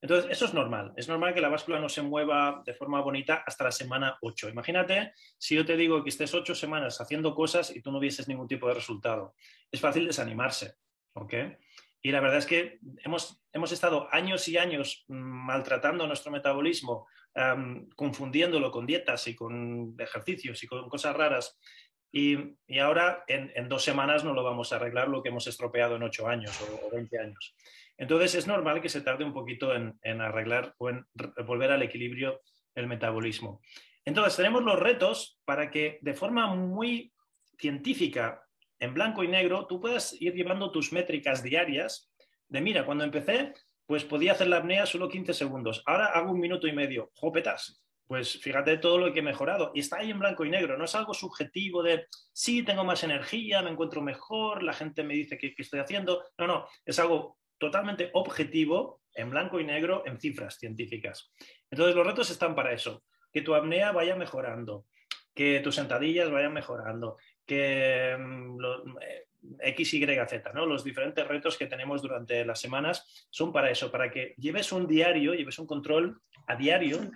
entonces 0.00 0.30
eso 0.30 0.46
es 0.46 0.54
normal. 0.54 0.92
Es 0.96 1.08
normal 1.08 1.34
que 1.34 1.40
la 1.40 1.50
báscula 1.50 1.78
no 1.78 1.88
se 1.88 2.00
mueva 2.00 2.62
de 2.64 2.72
forma 2.72 3.00
bonita 3.02 3.44
hasta 3.46 3.64
la 3.64 3.72
semana 3.72 4.16
8. 4.22 4.48
Imagínate 4.48 5.12
si 5.36 5.54
yo 5.54 5.66
te 5.66 5.76
digo 5.76 6.02
que 6.02 6.08
estés 6.08 6.32
8 6.32 6.54
semanas 6.54 7.00
haciendo 7.00 7.34
cosas 7.34 7.74
y 7.76 7.82
tú 7.82 7.92
no 7.92 8.00
vieses 8.00 8.26
ningún 8.26 8.48
tipo 8.48 8.66
de 8.66 8.74
resultado. 8.74 9.34
Es 9.70 9.80
fácil 9.80 10.06
desanimarse. 10.06 10.76
¿ok? 11.14 11.34
Y 12.02 12.12
la 12.12 12.20
verdad 12.20 12.38
es 12.38 12.46
que 12.46 12.78
hemos, 13.04 13.42
hemos 13.52 13.72
estado 13.72 14.08
años 14.10 14.48
y 14.48 14.56
años 14.56 15.04
maltratando 15.08 16.06
nuestro 16.06 16.32
metabolismo 16.32 17.06
confundiéndolo 17.96 18.70
con 18.70 18.86
dietas 18.86 19.26
y 19.28 19.34
con 19.34 19.94
ejercicios 19.98 20.62
y 20.62 20.66
con 20.66 20.88
cosas 20.88 21.16
raras. 21.16 21.58
Y, 22.12 22.36
ahora 22.80 23.24
en, 23.28 23.68
dos 23.68 23.84
semanas 23.84 24.24
no 24.24 24.34
lo 24.34 24.42
vamos 24.42 24.72
a 24.72 24.76
arreglar 24.76 25.08
lo 25.08 25.22
que 25.22 25.28
hemos 25.28 25.46
estropeado 25.46 25.96
en 25.96 26.02
ocho 26.02 26.26
años 26.26 26.60
o, 26.60 26.90
20 26.90 27.18
años. 27.18 27.54
Entonces 27.96 28.34
es 28.34 28.46
normal 28.46 28.80
que 28.80 28.88
se 28.88 29.02
tarde 29.02 29.24
un 29.24 29.32
poquito 29.32 29.74
en, 29.74 29.98
en 30.02 30.20
arreglar 30.20 30.74
o 30.78 30.90
en 30.90 31.06
volver 31.46 31.70
al 31.70 31.82
equilibrio 31.82 32.40
el 32.74 32.86
metabolismo. 32.86 33.60
Entonces 34.04 34.36
tenemos 34.36 34.64
los 34.64 34.78
retos 34.78 35.38
para 35.44 35.70
que 35.70 35.98
de 36.00 36.14
forma 36.14 36.54
muy 36.54 37.12
científica, 37.58 38.42
en 38.78 38.94
blanco 38.94 39.22
y 39.22 39.28
negro, 39.28 39.66
tú 39.66 39.80
puedas 39.80 40.14
ir 40.20 40.34
llevando 40.34 40.72
tus 40.72 40.92
métricas 40.92 41.42
diarias 41.42 42.10
de, 42.48 42.60
mira, 42.60 42.84
cuando 42.84 43.04
empecé 43.04 43.52
pues 43.90 44.04
podía 44.04 44.30
hacer 44.30 44.46
la 44.46 44.58
apnea 44.58 44.86
solo 44.86 45.08
15 45.08 45.34
segundos. 45.34 45.82
Ahora 45.84 46.12
hago 46.12 46.30
un 46.30 46.38
minuto 46.38 46.68
y 46.68 46.72
medio. 46.72 47.10
¡Jopetas! 47.12 47.82
Pues 48.06 48.40
fíjate 48.40 48.78
todo 48.78 48.98
lo 48.98 49.12
que 49.12 49.18
he 49.18 49.22
mejorado. 49.22 49.72
Y 49.74 49.80
está 49.80 49.96
ahí 49.96 50.12
en 50.12 50.20
blanco 50.20 50.44
y 50.44 50.48
negro. 50.48 50.78
No 50.78 50.84
es 50.84 50.94
algo 50.94 51.12
subjetivo 51.12 51.82
de, 51.82 52.06
sí, 52.32 52.62
tengo 52.62 52.84
más 52.84 53.02
energía, 53.02 53.62
me 53.62 53.70
encuentro 53.70 54.00
mejor, 54.00 54.62
la 54.62 54.74
gente 54.74 55.02
me 55.02 55.14
dice 55.14 55.36
que, 55.36 55.52
estoy 55.58 55.80
haciendo. 55.80 56.22
No, 56.38 56.46
no. 56.46 56.68
Es 56.84 57.00
algo 57.00 57.38
totalmente 57.58 58.10
objetivo, 58.12 59.00
en 59.12 59.28
blanco 59.28 59.58
y 59.58 59.64
negro, 59.64 60.04
en 60.06 60.20
cifras 60.20 60.56
científicas. 60.56 61.32
Entonces 61.68 61.96
los 61.96 62.06
retos 62.06 62.30
están 62.30 62.54
para 62.54 62.72
eso. 62.72 63.02
Que 63.32 63.42
tu 63.42 63.56
apnea 63.56 63.90
vaya 63.90 64.14
mejorando, 64.14 64.86
que 65.34 65.58
tus 65.58 65.74
sentadillas 65.74 66.30
vayan 66.30 66.52
mejorando, 66.52 67.16
que 67.44 68.16
mm, 68.16 68.56
eh, 69.00 69.24
X, 69.60 69.94
Y, 69.94 70.06
Z, 70.06 70.52
¿no? 70.52 70.66
Los 70.66 70.84
diferentes 70.84 71.26
retos 71.26 71.56
que 71.56 71.66
tenemos 71.66 72.02
durante 72.02 72.44
las 72.44 72.60
semanas 72.60 73.26
son 73.30 73.52
para 73.52 73.70
eso, 73.70 73.90
para 73.90 74.10
que 74.10 74.34
lleves 74.36 74.72
un 74.72 74.86
diario, 74.86 75.34
lleves 75.34 75.58
un 75.58 75.66
control 75.66 76.20
a 76.46 76.56
diario 76.56 77.10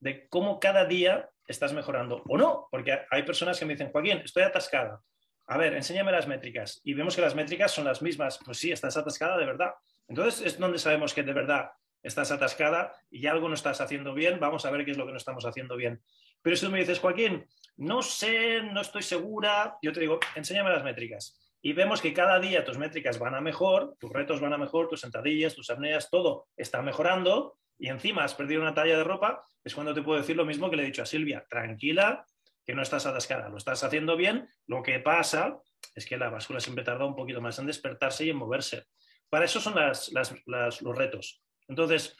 de 0.00 0.28
cómo 0.28 0.60
cada 0.60 0.84
día 0.84 1.28
estás 1.46 1.72
mejorando 1.72 2.22
o 2.28 2.36
no, 2.36 2.68
porque 2.70 3.00
hay 3.10 3.22
personas 3.22 3.58
que 3.58 3.64
me 3.64 3.74
dicen, 3.74 3.90
Joaquín, 3.90 4.18
estoy 4.18 4.42
atascada. 4.42 5.00
A 5.46 5.58
ver, 5.58 5.74
enséñame 5.74 6.12
las 6.12 6.26
métricas. 6.26 6.80
Y 6.84 6.94
vemos 6.94 7.14
que 7.14 7.20
las 7.20 7.34
métricas 7.34 7.70
son 7.70 7.84
las 7.84 8.00
mismas. 8.00 8.38
Pues 8.42 8.58
sí, 8.58 8.72
estás 8.72 8.96
atascada 8.96 9.36
de 9.36 9.44
verdad. 9.44 9.72
Entonces 10.08 10.40
es 10.46 10.58
donde 10.58 10.78
sabemos 10.78 11.12
que 11.12 11.22
de 11.22 11.34
verdad 11.34 11.70
estás 12.02 12.30
atascada 12.30 12.94
y 13.10 13.26
algo 13.26 13.48
no 13.48 13.54
estás 13.54 13.80
haciendo 13.82 14.14
bien. 14.14 14.40
Vamos 14.40 14.64
a 14.64 14.70
ver 14.70 14.86
qué 14.86 14.92
es 14.92 14.96
lo 14.96 15.04
que 15.04 15.12
no 15.12 15.18
estamos 15.18 15.44
haciendo 15.44 15.76
bien. 15.76 16.02
Pero 16.40 16.56
si 16.56 16.64
tú 16.64 16.72
me 16.72 16.78
dices, 16.78 16.98
Joaquín, 16.98 17.46
no 17.76 18.00
sé, 18.00 18.62
no 18.62 18.80
estoy 18.80 19.02
segura, 19.02 19.76
yo 19.82 19.92
te 19.92 20.00
digo, 20.00 20.18
enséñame 20.34 20.70
las 20.70 20.84
métricas 20.84 21.43
y 21.66 21.72
vemos 21.72 22.02
que 22.02 22.12
cada 22.12 22.38
día 22.40 22.62
tus 22.62 22.76
métricas 22.76 23.18
van 23.18 23.34
a 23.34 23.40
mejor, 23.40 23.96
tus 23.98 24.12
retos 24.12 24.38
van 24.38 24.52
a 24.52 24.58
mejor, 24.58 24.86
tus 24.86 25.00
sentadillas, 25.00 25.54
tus 25.54 25.70
apneas, 25.70 26.10
todo 26.10 26.48
está 26.58 26.82
mejorando 26.82 27.56
y 27.78 27.88
encima 27.88 28.22
has 28.22 28.34
perdido 28.34 28.60
una 28.60 28.74
talla 28.74 28.98
de 28.98 29.02
ropa, 29.02 29.42
es 29.64 29.74
cuando 29.74 29.94
te 29.94 30.02
puedo 30.02 30.20
decir 30.20 30.36
lo 30.36 30.44
mismo 30.44 30.68
que 30.68 30.76
le 30.76 30.82
he 30.82 30.86
dicho 30.86 31.00
a 31.00 31.06
Silvia, 31.06 31.46
tranquila, 31.48 32.26
que 32.66 32.74
no 32.74 32.82
estás 32.82 33.06
atascada, 33.06 33.48
lo 33.48 33.56
estás 33.56 33.82
haciendo 33.82 34.14
bien, 34.14 34.46
lo 34.66 34.82
que 34.82 35.00
pasa 35.00 35.58
es 35.94 36.04
que 36.04 36.18
la 36.18 36.28
báscula 36.28 36.60
siempre 36.60 36.84
tarda 36.84 37.06
un 37.06 37.16
poquito 37.16 37.40
más 37.40 37.58
en 37.58 37.66
despertarse 37.66 38.26
y 38.26 38.30
en 38.30 38.36
moverse. 38.36 38.84
Para 39.30 39.46
eso 39.46 39.58
son 39.58 39.74
los 39.74 40.98
retos. 40.98 41.42
Entonces, 41.66 42.14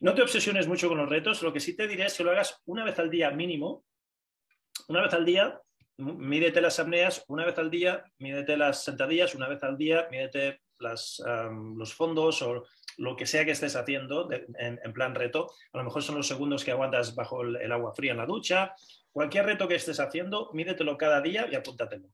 no 0.00 0.16
te 0.16 0.22
obsesiones 0.22 0.66
mucho 0.66 0.88
con 0.88 0.98
los 0.98 1.08
retos, 1.08 1.42
lo 1.42 1.52
que 1.52 1.60
sí 1.60 1.76
te 1.76 1.86
diré 1.86 2.06
es 2.06 2.16
que 2.16 2.24
lo 2.24 2.32
hagas 2.32 2.60
una 2.64 2.82
vez 2.82 2.98
al 2.98 3.08
día 3.08 3.30
mínimo, 3.30 3.84
una 4.88 5.00
vez 5.00 5.14
al 5.14 5.24
día 5.24 5.60
mídete 5.98 6.60
las 6.60 6.78
apneas 6.78 7.24
una 7.28 7.44
vez 7.44 7.58
al 7.58 7.70
día, 7.70 8.04
mídete 8.18 8.56
las 8.56 8.84
sentadillas 8.84 9.34
una 9.34 9.48
vez 9.48 9.62
al 9.62 9.76
día, 9.76 10.08
mídete 10.10 10.60
los 10.78 11.94
fondos 11.94 12.42
o 12.42 12.64
lo 12.98 13.16
que 13.16 13.26
sea 13.26 13.44
que 13.44 13.52
estés 13.52 13.76
haciendo 13.76 14.28
en, 14.30 14.92
plan 14.92 15.14
reto. 15.14 15.50
A 15.72 15.78
lo 15.78 15.84
mejor 15.84 16.02
son 16.02 16.16
los 16.16 16.28
segundos 16.28 16.64
que 16.64 16.70
aguantas 16.70 17.14
bajo 17.14 17.42
el, 17.42 17.72
agua 17.72 17.94
fría 17.94 18.12
en 18.12 18.18
la 18.18 18.26
ducha. 18.26 18.74
Cualquier 19.12 19.46
reto 19.46 19.68
que 19.68 19.76
estés 19.76 20.00
haciendo, 20.00 20.50
mídetelo 20.52 20.96
cada 20.96 21.20
día 21.20 21.48
y 21.50 21.54
apúntatelo. 21.54 22.08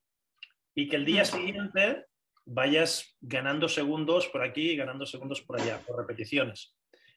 Y 0.74 0.88
que 0.88 0.96
el 0.96 1.04
día 1.04 1.24
siguiente 1.24 2.06
vayas 2.44 3.16
ganando 3.20 3.68
segundos 3.68 4.28
por 4.28 4.42
aquí 4.42 4.70
y 4.70 4.76
ganando 4.76 5.06
segundos 5.06 5.42
por 5.42 5.60
allá, 5.60 5.80
por 5.86 5.98
repeticiones. 5.98 6.74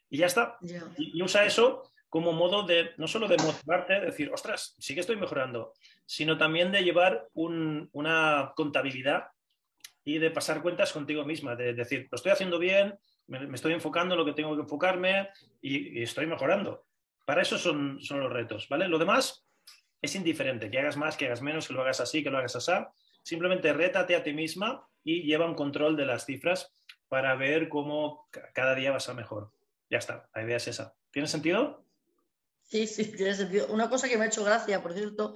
Y 0.10 0.17
ya 0.17 0.27
está. 0.27 0.58
Y, 0.98 1.22
usa 1.22 1.46
eso 1.46 1.92
como 2.13 2.32
modo 2.32 2.62
de, 2.62 2.91
no 2.98 3.08
solo 3.08 3.27
de 3.27 3.38
motivarte, 3.38 3.93
de 3.93 4.05
decir, 4.05 4.32
ostras, 4.32 4.75
sí 4.77 4.93
que 4.93 5.00
estoy 5.00 5.15
mejorando, 5.15 5.74
sino 6.05 6.38
también 6.38 6.72
de 6.72 6.84
llevar 6.84 7.27
una 7.34 8.53
contabilidad 8.55 9.29
y 10.03 10.20
de 10.20 10.29
pasar 10.29 10.62
cuentas 10.62 10.93
contigo 10.93 11.25
misma, 11.25 11.55
de 11.55 11.74
decir, 11.74 12.08
lo 12.12 12.15
estoy 12.15 12.32
haciendo 12.32 12.60
bien, 12.60 12.93
me, 13.25 13.55
estoy 13.55 13.74
enfocando 13.74 14.13
en 14.13 14.20
lo 14.20 14.25
que 14.25 14.34
tengo 14.34 14.55
que 14.55 14.62
enfocarme 14.62 15.29
y, 15.60 16.03
estoy 16.03 16.27
mejorando. 16.27 16.86
Para 17.25 17.41
eso 17.41 17.58
son, 17.58 18.00
son, 18.00 18.20
los 18.20 18.32
retos, 18.32 18.70
¿vale? 18.70 18.88
Lo 18.88 19.00
demás 19.00 19.48
es 20.00 20.13
indiferente, 20.13 20.70
que 20.70 20.77
hagas 20.77 20.98
más, 20.98 21.17
que 21.17 21.25
hagas 21.25 21.41
menos, 21.41 21.67
que 21.67 21.74
lo 21.74 21.82
hagas 21.82 22.00
así, 22.00 22.22
que 22.22 22.29
lo 22.29 22.38
hagas 22.38 22.55
así. 22.55 22.74
Simplemente 23.24 23.74
rétate 23.74 24.15
a 24.15 24.22
ti 24.22 24.34
misma 24.34 24.88
y 25.03 25.24
lleva 25.24 25.48
un 25.48 25.55
control 25.55 25.98
de 25.98 26.05
las 26.05 26.27
cifras 26.27 26.72
para 27.08 27.34
ver 27.36 27.70
cómo 27.70 28.29
cada 28.53 28.75
día 28.75 28.91
vas 28.91 29.10
a 29.10 29.15
mejor. 29.15 29.51
Ya 29.89 29.98
está, 29.98 30.29
la 30.36 30.43
idea 30.43 30.58
es 30.58 30.67
esa. 30.67 30.93
¿Tiene 31.10 31.27
sentido? 31.27 31.83
Sí, 32.63 32.88
sí, 32.88 33.05
tiene 33.12 33.36
sentido. 33.36 33.67
Una 33.67 33.89
cosa 33.89 34.08
que 34.08 34.17
me 34.17 34.25
ha 34.25 34.27
hecho 34.27 34.43
gracia, 34.43 34.82
por 34.82 34.93
cierto, 34.93 35.36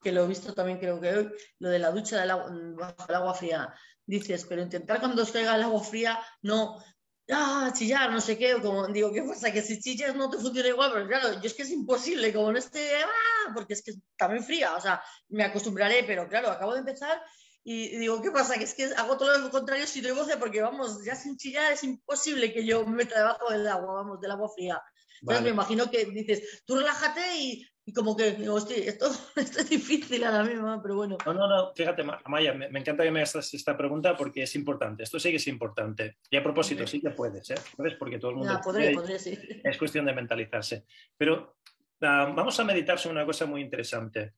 que 0.00 0.12
lo 0.12 0.24
he 0.24 0.28
visto 0.28 0.54
también 0.54 0.78
creo 0.78 1.00
que 1.00 1.10
hoy, 1.10 1.30
lo 1.58 1.68
de 1.68 1.78
la 1.78 1.90
ducha 1.90 2.20
del 2.20 2.30
agua, 2.30 2.50
bajo 2.76 3.06
el 3.08 3.14
agua 3.14 3.34
fría. 3.34 3.74
Dices, 4.06 4.46
pero 4.48 4.62
intentar 4.62 5.00
cuando 5.00 5.22
os 5.22 5.30
caiga 5.30 5.56
el 5.56 5.62
agua 5.64 5.82
fría, 5.82 6.18
no, 6.42 6.82
ah, 7.30 7.70
chillar, 7.74 8.10
no 8.10 8.20
sé 8.20 8.38
qué, 8.38 8.60
como 8.62 8.86
digo, 8.88 9.12
¿qué 9.12 9.22
pasa? 9.22 9.52
Que 9.52 9.60
si 9.60 9.80
chillas 9.80 10.14
no 10.16 10.30
te 10.30 10.38
funciona 10.38 10.68
igual, 10.68 10.92
pero 10.94 11.06
claro, 11.06 11.32
yo 11.34 11.46
es 11.46 11.54
que 11.54 11.62
es 11.62 11.70
imposible, 11.70 12.32
como 12.32 12.52
no 12.52 12.58
esté, 12.58 13.02
ah, 13.02 13.52
porque 13.54 13.74
es 13.74 13.82
que 13.82 13.92
también 14.16 14.44
fría, 14.44 14.74
o 14.76 14.80
sea, 14.80 15.02
me 15.28 15.44
acostumbraré, 15.44 16.04
pero 16.04 16.26
claro, 16.28 16.50
acabo 16.50 16.72
de 16.72 16.80
empezar 16.80 17.20
y 17.64 17.98
digo, 17.98 18.22
¿qué 18.22 18.30
pasa? 18.30 18.56
Que 18.56 18.64
es 18.64 18.74
que 18.74 18.84
hago 18.96 19.18
todo 19.18 19.36
lo 19.36 19.50
contrario 19.50 19.86
si 19.86 20.00
doy 20.00 20.12
voce, 20.12 20.38
porque 20.38 20.62
vamos, 20.62 21.04
ya 21.04 21.14
sin 21.14 21.36
chillar 21.36 21.72
es 21.72 21.84
imposible 21.84 22.50
que 22.50 22.64
yo 22.64 22.86
me 22.86 22.96
meta 22.96 23.18
debajo 23.18 23.52
del 23.52 23.68
agua, 23.68 23.92
vamos, 23.94 24.20
del 24.20 24.30
agua 24.30 24.48
fría. 24.48 24.80
Entonces 25.20 25.44
me 25.44 25.50
imagino 25.50 25.90
que 25.90 26.04
dices, 26.06 26.62
tú 26.66 26.76
relájate 26.76 27.20
y, 27.36 27.66
como 27.94 28.16
que 28.16 28.32
digo, 28.32 28.58
esto, 28.58 28.74
esto, 29.36 29.60
es 29.60 29.70
difícil 29.70 30.24
ahora 30.24 30.44
mismo, 30.44 30.80
pero 30.82 30.96
bueno. 30.96 31.16
No, 31.24 31.32
no, 31.32 31.48
no, 31.48 31.72
fíjate, 31.74 32.04
Amaya, 32.24 32.54
me, 32.54 32.66
encanta 32.78 33.04
que 33.04 33.10
me 33.10 33.20
hagas 33.22 33.54
esta 33.54 33.76
pregunta 33.76 34.16
porque 34.16 34.42
es 34.42 34.54
importante. 34.54 35.02
Esto 35.02 35.18
sí 35.18 35.30
que 35.30 35.36
es 35.36 35.46
importante. 35.48 36.18
Y 36.30 36.36
a 36.36 36.42
propósito, 36.42 36.86
sí 36.86 37.00
que 37.00 37.10
puedes, 37.10 37.50
¿eh? 37.50 37.56
Puedes 37.76 37.94
porque 37.94 38.18
todo 38.18 38.32
el 38.32 38.36
mundo. 38.38 38.60
podré, 38.62 39.18
sí. 39.18 39.38
Es 39.64 39.78
cuestión 39.78 40.04
de 40.04 40.12
mentalizarse. 40.12 40.84
Pero 41.16 41.56
ah, 42.02 42.32
vamos 42.34 42.58
a 42.60 42.64
meditar 42.64 42.98
sobre 42.98 43.16
una 43.16 43.26
cosa 43.26 43.46
muy 43.46 43.60
interesante. 43.60 44.34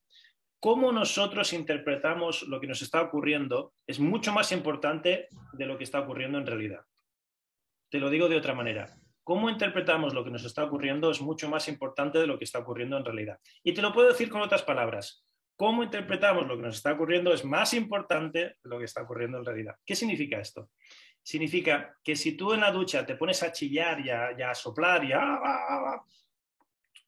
Cómo 0.59 0.91
nosotros 0.91 1.53
interpretamos 1.53 2.43
lo 2.43 2.61
que 2.61 2.67
nos 2.67 2.81
está 2.83 3.01
ocurriendo 3.01 3.73
es 3.87 3.99
mucho 3.99 4.31
más 4.31 4.51
importante 4.51 5.27
de 5.53 5.65
lo 5.65 5.75
que 5.75 5.83
está 5.83 5.99
ocurriendo 5.99 6.37
en 6.37 6.45
realidad. 6.45 6.81
Te 7.89 7.99
lo 7.99 8.11
digo 8.11 8.29
de 8.29 8.37
otra 8.37 8.53
manera 8.53 9.00
cómo 9.23 9.49
interpretamos 9.49 10.13
lo 10.13 10.23
que 10.23 10.31
nos 10.31 10.43
está 10.45 10.63
ocurriendo 10.63 11.11
es 11.11 11.21
mucho 11.21 11.49
más 11.49 11.67
importante 11.67 12.19
de 12.19 12.27
lo 12.27 12.37
que 12.37 12.45
está 12.45 12.59
ocurriendo 12.59 12.97
en 12.97 13.05
realidad. 13.05 13.39
Y 13.63 13.73
te 13.73 13.81
lo 13.81 13.93
puedo 13.93 14.09
decir 14.09 14.29
con 14.29 14.41
otras 14.41 14.63
palabras. 14.63 15.25
Cómo 15.55 15.83
interpretamos 15.83 16.47
lo 16.47 16.57
que 16.57 16.63
nos 16.63 16.77
está 16.77 16.93
ocurriendo 16.93 17.33
es 17.33 17.45
más 17.45 17.73
importante 17.73 18.39
de 18.39 18.55
lo 18.63 18.79
que 18.79 18.85
está 18.85 19.03
ocurriendo 19.03 19.37
en 19.37 19.45
realidad. 19.45 19.75
¿Qué 19.85 19.95
significa 19.95 20.39
esto? 20.39 20.69
Significa 21.21 21.95
que 22.03 22.15
si 22.15 22.35
tú 22.35 22.53
en 22.53 22.61
la 22.61 22.71
ducha 22.71 23.05
te 23.05 23.15
pones 23.15 23.43
a 23.43 23.51
chillar 23.51 23.99
y 24.03 24.09
a, 24.09 24.55
soplar 24.55 25.03
y 25.03 25.11
a, 25.13 26.01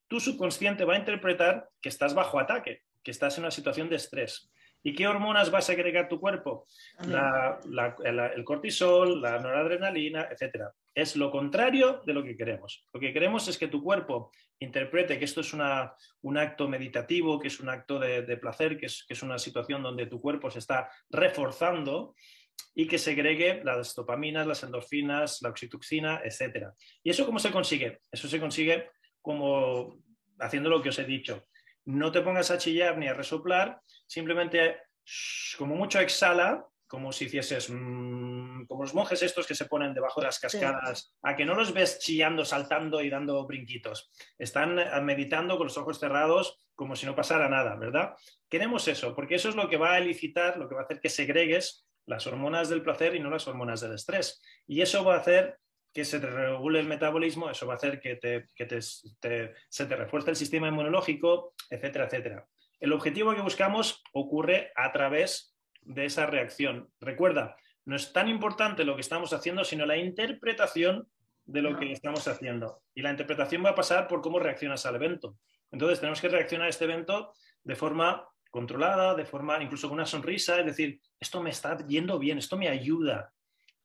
tu 0.08 0.20
subconsciente 0.20 0.86
va 0.86 0.94
a 0.94 1.00
interpretar 1.00 1.68
que 1.82 1.90
estás 1.90 2.14
bajo 2.14 2.40
ataque, 2.40 2.84
que 3.02 3.10
estás 3.10 3.38
en 3.38 3.46
una 3.46 3.52
situación 3.52 3.90
de 3.90 3.96
estrés. 3.96 4.52
¿Y 4.84 4.94
qué 4.94 5.08
hormonas 5.08 5.52
va 5.52 5.60
a 5.60 5.62
segregar 5.62 6.08
tu 6.08 6.20
cuerpo? 6.20 6.68
el 7.02 8.44
cortisol, 8.44 9.20
la 9.20 9.40
noradrenalina, 9.40 10.28
etc. 10.30 10.66
Es 10.96 11.16
lo 11.16 11.32
contrario 11.32 12.02
de 12.06 12.14
lo 12.14 12.24
que 12.24 12.38
queremos. 12.38 12.86
Lo 12.94 13.00
que 13.00 13.14
queremos 13.14 13.48
es 13.48 13.58
que 13.58 13.68
tu 13.68 13.82
cuerpo 13.82 14.32
interprete 14.60 15.18
que 15.18 15.26
esto 15.26 15.42
es 15.42 15.54
un 15.54 16.38
acto 16.38 16.68
meditativo, 16.68 17.40
que 17.40 17.48
es 17.48 17.60
un 17.60 17.70
acto 17.70 18.00
de, 18.00 18.38
placer, 18.38 18.78
que 18.78 18.86
es, 18.86 19.24
una 19.24 19.40
situación 19.40 19.82
donde 19.82 20.06
tu 20.06 20.22
cuerpo 20.22 20.52
se 20.52 20.60
está 20.60 20.90
reforzando 21.10 22.16
y 22.76 22.88
que 22.88 22.98
segregue 22.98 23.62
las 23.64 23.96
dopaminas, 23.96 24.48
las 24.48 24.64
endorfinas, 24.64 25.42
la 25.42 25.50
oxitoxina, 25.50 26.22
etc. 26.24 26.68
¿Y 27.04 27.10
eso 27.10 27.26
cómo 27.26 27.40
se 27.40 27.52
consigue? 27.52 28.02
Eso 28.12 28.28
se 28.28 28.40
consigue 28.40 28.90
como 29.22 29.98
haciendo 30.40 30.70
lo 30.70 30.82
que 30.82 30.90
os 30.90 31.00
he 31.00 31.06
dicho 31.06 31.44
no 31.86 32.12
te 32.12 32.22
pongas 32.22 32.52
a 32.52 32.58
chillar 32.58 32.98
ni 32.98 33.08
a 33.08 33.14
resoplar, 33.14 33.82
simplemente 34.08 34.78
como 35.58 35.76
mucho 35.76 36.00
exhala, 36.00 36.66
como 36.94 37.12
si 37.12 37.26
hicieses, 37.26 37.72
mm, 37.72 38.66
como 38.68 38.84
los 38.84 38.94
monjes 38.94 39.24
estos 39.24 39.48
que 39.48 39.56
se 39.56 39.66
ponen 39.66 39.96
debajo 39.96 40.22
de 40.22 40.28
las 40.28 40.38
cascadas, 40.38 41.12
a 41.24 41.36
que 41.36 41.44
no 41.44 41.56
los 41.56 41.74
ves 41.74 41.98
chillando, 41.98 42.46
saltando 42.46 43.02
y 43.02 43.10
dando 43.10 43.48
brinquitos. 43.48 44.12
Están 44.38 44.78
eh, 44.78 45.02
meditando 45.02 45.58
con 45.58 45.66
los 45.66 45.78
ojos 45.80 46.00
cerrados 46.00 46.60
como 46.76 46.96
si 46.96 47.08
no 47.08 47.16
pasara 47.16 47.50
nada, 47.50 47.78
¿verdad? 47.78 48.14
Queremos 48.48 48.88
eso, 48.88 49.16
porque 49.16 49.34
eso 49.34 49.50
es 49.50 49.56
lo 49.56 49.70
que 49.70 49.78
va 49.78 49.94
a 49.94 49.98
elicitar, 49.98 50.56
lo 50.58 50.70
que 50.70 50.76
va 50.76 50.82
a 50.82 50.84
hacer 50.84 51.00
que 51.00 51.10
segregues 51.10 51.88
las 52.06 52.28
hormonas 52.28 52.70
del 52.70 52.84
placer 52.84 53.16
y 53.16 53.20
no 53.20 53.32
las 53.32 53.48
hormonas 53.48 53.82
del 53.82 53.96
estrés. 53.96 54.40
Y 54.68 54.84
eso 54.84 55.04
va 55.04 55.16
a 55.16 55.18
hacer 55.18 55.58
que 55.96 56.06
se 56.06 56.20
te 56.20 56.28
regule 56.28 56.80
el 56.80 56.86
metabolismo, 56.86 57.50
eso 57.50 57.66
va 57.66 57.74
a 57.74 57.78
hacer 57.78 58.00
que, 58.00 58.20
se 59.70 59.86
te 59.88 59.96
refuerce 59.96 60.30
el 60.30 60.36
sistema 60.36 60.68
inmunológico, 60.68 61.56
etcétera, 61.72 62.06
etcétera. 62.06 62.48
El 62.80 62.94
objetivo 62.94 63.34
que 63.34 63.42
buscamos 63.42 64.04
ocurre 64.12 64.72
a 64.76 64.92
través 64.92 65.53
de 65.86 66.06
esa 66.06 66.26
reacción. 66.26 66.90
Recuerda, 67.00 67.56
no 67.86 67.96
es 67.96 68.14
tan 68.14 68.28
importante 68.28 68.84
lo 68.84 68.96
que 68.96 69.02
estamos 69.02 69.34
haciendo, 69.34 69.64
sino 69.64 69.86
la 69.86 69.98
interpretación 69.98 71.08
de 71.46 71.62
lo 71.62 71.78
que 71.78 71.92
estamos 71.92 72.28
haciendo. 72.28 72.82
Y 72.96 73.02
la 73.02 73.12
interpretación 73.12 73.64
va 73.66 73.72
a 73.72 73.76
pasar 73.76 74.08
por 74.08 74.22
cómo 74.22 74.40
reaccionas 74.40 74.86
al 74.86 74.96
evento. 74.96 75.38
Entonces, 75.72 76.00
tenemos 76.00 76.22
que 76.22 76.30
reaccionar 76.30 76.68
a 76.68 76.70
este 76.70 76.86
evento 76.86 77.34
de 77.64 77.76
forma 77.76 78.28
controlada, 78.50 79.16
de 79.16 79.26
forma 79.26 79.62
incluso 79.62 79.88
con 79.90 79.96
una 79.96 80.06
sonrisa, 80.06 80.60
es 80.60 80.66
decir, 80.66 81.00
esto 81.20 81.42
me 81.42 81.50
está 81.50 81.78
yendo 81.88 82.20
bien, 82.20 82.38
esto 82.38 82.56
me 82.56 82.70
ayuda, 82.70 83.34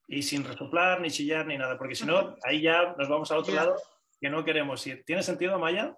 y 0.06 0.22
sin 0.22 0.44
resoplar, 0.44 1.00
ni 1.00 1.10
chillar, 1.10 1.46
ni 1.46 1.58
nada, 1.58 1.76
porque 1.76 1.94
si 1.94 2.06
no, 2.06 2.36
ahí 2.42 2.62
ya 2.62 2.94
nos 2.98 3.08
vamos 3.08 3.30
al 3.30 3.38
otro 3.38 3.54
lado 3.54 3.76
que 4.20 4.30
no 4.30 4.44
queremos 4.44 4.84
ir. 4.86 5.04
¿Tiene 5.04 5.22
sentido, 5.22 5.58
Maya? 5.58 5.96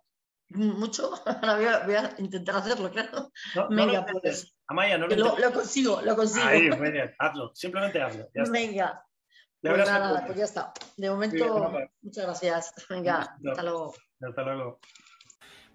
Mucho. 0.51 1.13
Ahora 1.27 1.85
voy 1.85 1.95
a, 1.95 2.15
intentar 2.19 2.57
hacerlo, 2.57 2.91
claro. 2.91 3.31
No, 3.55 3.69
Venga, 3.69 4.07
pues. 4.23 4.55
Amaya, 4.67 4.99
no 4.99 5.07
lo, 5.07 5.39
lo, 5.39 5.53
consigo, 5.53 6.01
lo 6.03 6.15
consigo. 6.15 6.47
Ahí, 6.47 6.69
hazlo, 7.19 7.51
simplemente 7.55 8.01
hazlo. 8.01 8.29
Venga. 8.51 9.05
Pues 9.61 9.77
nada, 9.77 10.25
pues 10.25 10.39
ya 10.39 10.45
está. 10.45 10.73
De 10.97 11.11
momento, 11.11 11.73
muchas 12.03 12.25
gracias. 12.25 12.75
Venga, 12.89 13.37
hasta 13.47 13.63
luego. 13.63 13.95
Hasta 14.21 14.43
luego. 14.43 14.81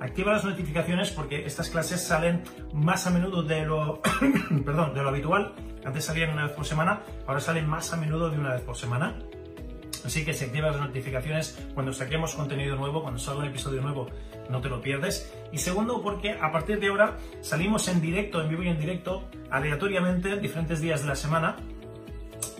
Activa 0.00 0.32
las 0.32 0.44
notificaciones 0.44 1.10
porque 1.10 1.46
estas 1.46 1.70
clases 1.70 2.02
salen 2.02 2.42
más 2.72 3.06
a 3.06 3.10
menudo 3.10 3.42
de 3.42 3.64
lo, 3.64 4.00
perdón, 4.64 4.94
de 4.94 5.02
lo 5.02 5.08
habitual. 5.08 5.54
Antes 5.84 6.04
salían 6.04 6.30
una 6.30 6.44
vez 6.44 6.52
por 6.52 6.66
semana, 6.66 7.02
ahora 7.26 7.40
salen 7.40 7.68
más 7.68 7.92
a 7.92 7.96
menudo 7.96 8.30
de 8.30 8.38
una 8.38 8.54
vez 8.54 8.62
por 8.62 8.76
semana. 8.76 9.16
Así 10.04 10.24
que 10.24 10.34
si 10.34 10.44
activas 10.44 10.76
las 10.76 10.86
notificaciones 10.86 11.58
cuando 11.74 11.92
saquemos 11.92 12.34
contenido 12.34 12.76
nuevo, 12.76 13.02
cuando 13.02 13.18
salga 13.18 13.40
un 13.40 13.48
episodio 13.48 13.82
nuevo, 13.82 14.06
no 14.48 14.60
te 14.60 14.68
lo 14.68 14.80
pierdes. 14.80 15.32
Y 15.52 15.58
segundo, 15.58 16.00
porque 16.02 16.32
a 16.32 16.52
partir 16.52 16.78
de 16.78 16.88
ahora 16.88 17.16
salimos 17.40 17.88
en 17.88 18.00
directo, 18.00 18.40
en 18.40 18.48
vivo 18.48 18.62
y 18.62 18.68
en 18.68 18.78
directo, 18.78 19.28
aleatoriamente, 19.50 20.38
diferentes 20.38 20.80
días 20.80 21.02
de 21.02 21.08
la 21.08 21.16
semana. 21.16 21.56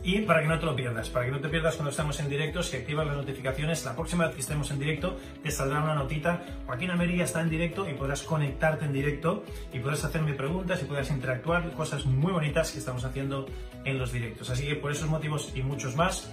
Y 0.06 0.20
para 0.20 0.40
que 0.40 0.46
no 0.46 0.56
te 0.56 0.66
lo 0.66 0.76
pierdas, 0.76 1.10
para 1.10 1.24
que 1.24 1.32
no 1.32 1.40
te 1.40 1.48
pierdas 1.48 1.74
cuando 1.74 1.90
estamos 1.90 2.20
en 2.20 2.28
directo, 2.28 2.62
si 2.62 2.76
activas 2.76 3.08
las 3.08 3.16
notificaciones, 3.16 3.84
la 3.84 3.96
próxima 3.96 4.26
vez 4.26 4.36
que 4.36 4.40
estemos 4.40 4.70
en 4.70 4.78
directo 4.78 5.16
te 5.42 5.50
saldrá 5.50 5.82
una 5.82 5.96
notita. 5.96 6.44
Joaquín 6.64 6.92
Ameria 6.92 7.24
está 7.24 7.40
en 7.40 7.50
directo 7.50 7.90
y 7.90 7.94
podrás 7.94 8.22
conectarte 8.22 8.84
en 8.84 8.92
directo 8.92 9.42
y 9.72 9.80
podrás 9.80 10.04
hacerme 10.04 10.34
preguntas 10.34 10.80
y 10.80 10.84
podrás 10.84 11.10
interactuar, 11.10 11.72
cosas 11.72 12.06
muy 12.06 12.30
bonitas 12.30 12.70
que 12.70 12.78
estamos 12.78 13.04
haciendo 13.04 13.46
en 13.84 13.98
los 13.98 14.12
directos. 14.12 14.48
Así 14.48 14.68
que 14.68 14.76
por 14.76 14.92
esos 14.92 15.08
motivos 15.08 15.50
y 15.56 15.62
muchos 15.62 15.96
más, 15.96 16.32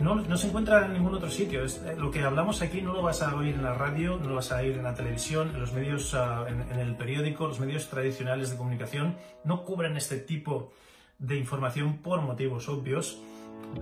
no, 0.00 0.16
no, 0.16 0.36
se 0.36 0.48
encuentra 0.48 0.86
en 0.86 0.92
ningún 0.92 1.14
otro 1.14 1.30
sitio. 1.30 1.64
Eh, 1.64 1.96
lo 1.96 2.10
que 2.10 2.22
hablamos 2.22 2.62
aquí 2.62 2.80
no 2.82 2.92
lo 2.92 3.02
vas 3.02 3.22
a 3.22 3.34
oír 3.34 3.54
en 3.54 3.62
la 3.62 3.74
radio, 3.74 4.18
no 4.18 4.28
lo 4.28 4.34
vas 4.36 4.52
a 4.52 4.58
oír 4.58 4.76
en 4.76 4.84
la 4.84 4.94
televisión, 4.94 5.50
en 5.54 5.60
los 5.60 5.72
medios, 5.72 6.14
uh, 6.14 6.46
en, 6.46 6.78
el 6.78 6.96
periódico, 6.96 7.46
los 7.46 7.60
medios 7.60 7.88
tradicionales 7.88 8.50
de 8.50 8.56
comunicación 8.56 9.16
no 9.44 9.64
cubren 9.64 9.96
este 9.96 10.18
tipo 10.18 10.72
de 11.18 11.36
información 11.36 11.98
por 11.98 12.20
motivos 12.22 12.68
obvios. 12.68 13.20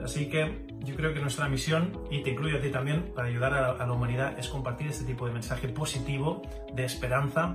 Así 0.02 0.28
que 0.28 0.66
yo 0.80 0.96
creo 0.96 1.14
que 1.14 1.20
nuestra 1.20 1.48
misión, 1.48 1.92
y 2.10 2.22
te 2.22 2.30
incluyo 2.30 2.58
a 2.58 2.60
ti 2.60 2.70
también, 2.70 3.12
para 3.14 3.28
ayudar 3.28 3.54
a 3.54 3.86
la 3.86 3.92
humanidad, 3.92 4.36
es 4.38 4.48
compartir 4.48 4.88
este 4.88 5.04
tipo 5.04 5.26
de 5.26 5.32
mensaje 5.32 5.68
positivo, 5.68 6.42
de 6.74 6.84
esperanza, 6.84 7.54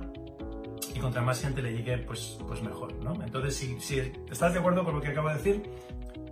y 0.94 0.98
contra 0.98 1.22
más 1.22 1.40
gente 1.40 1.62
le 1.62 1.72
llegue, 1.72 1.98
pues, 1.98 2.38
pues 2.46 2.62
mejor, 2.62 2.94
¿no? 3.02 3.14
Entonces, 3.22 3.56
si, 3.56 3.80
si 3.80 3.98
estás 4.30 4.52
de 4.52 4.58
acuerdo 4.58 4.84
con 4.84 4.94
lo 4.94 5.00
que 5.00 5.08
acabo 5.08 5.28
de 5.28 5.34
decir, 5.34 5.62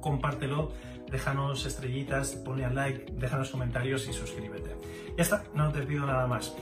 compártelo 0.01 0.73
déjanos 1.11 1.67
estrellitas, 1.67 2.33
ponle 2.37 2.65
al 2.65 2.75
like, 2.75 3.13
déjanos 3.13 3.51
comentarios 3.51 4.09
y 4.09 4.13
suscríbete. 4.13 4.77
Ya 5.17 5.23
está, 5.23 5.45
no 5.55 5.71
te 5.73 5.83
pido 5.83 6.07
nada 6.07 6.27
más. 6.27 6.55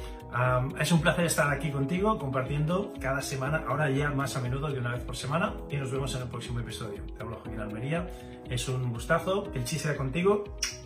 es 0.78 0.92
un 0.92 1.00
placer 1.00 1.26
estar 1.26 1.52
aquí 1.52 1.70
contigo 1.70 2.18
compartiendo 2.18 2.92
cada 3.00 3.22
semana, 3.22 3.64
ahora 3.66 3.90
ya 3.90 4.10
más 4.10 4.36
a 4.36 4.40
menudo 4.40 4.68
de 4.70 4.80
una 4.80 4.92
vez 4.94 5.04
por 5.04 5.16
semana, 5.16 5.54
y 5.70 5.76
nos 5.76 5.90
vemos 5.90 6.14
en 6.14 6.22
el 6.22 6.28
próximo 6.28 6.60
episodio. 6.60 7.02
Te 7.16 7.22
hablo 7.22 7.36
Joaquín 7.36 7.60
Almería, 7.60 8.08
es 8.48 8.68
un 8.68 8.92
gustazo, 8.92 9.50
que 9.52 9.58
el 9.58 9.64
chiste 9.64 9.94
contigo, 9.96 10.44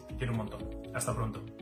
te 0.09 0.16
quiero 0.16 0.33
un 0.33 0.38
montón. 0.38 0.61
Hasta 0.95 1.14
pronto. 1.14 1.62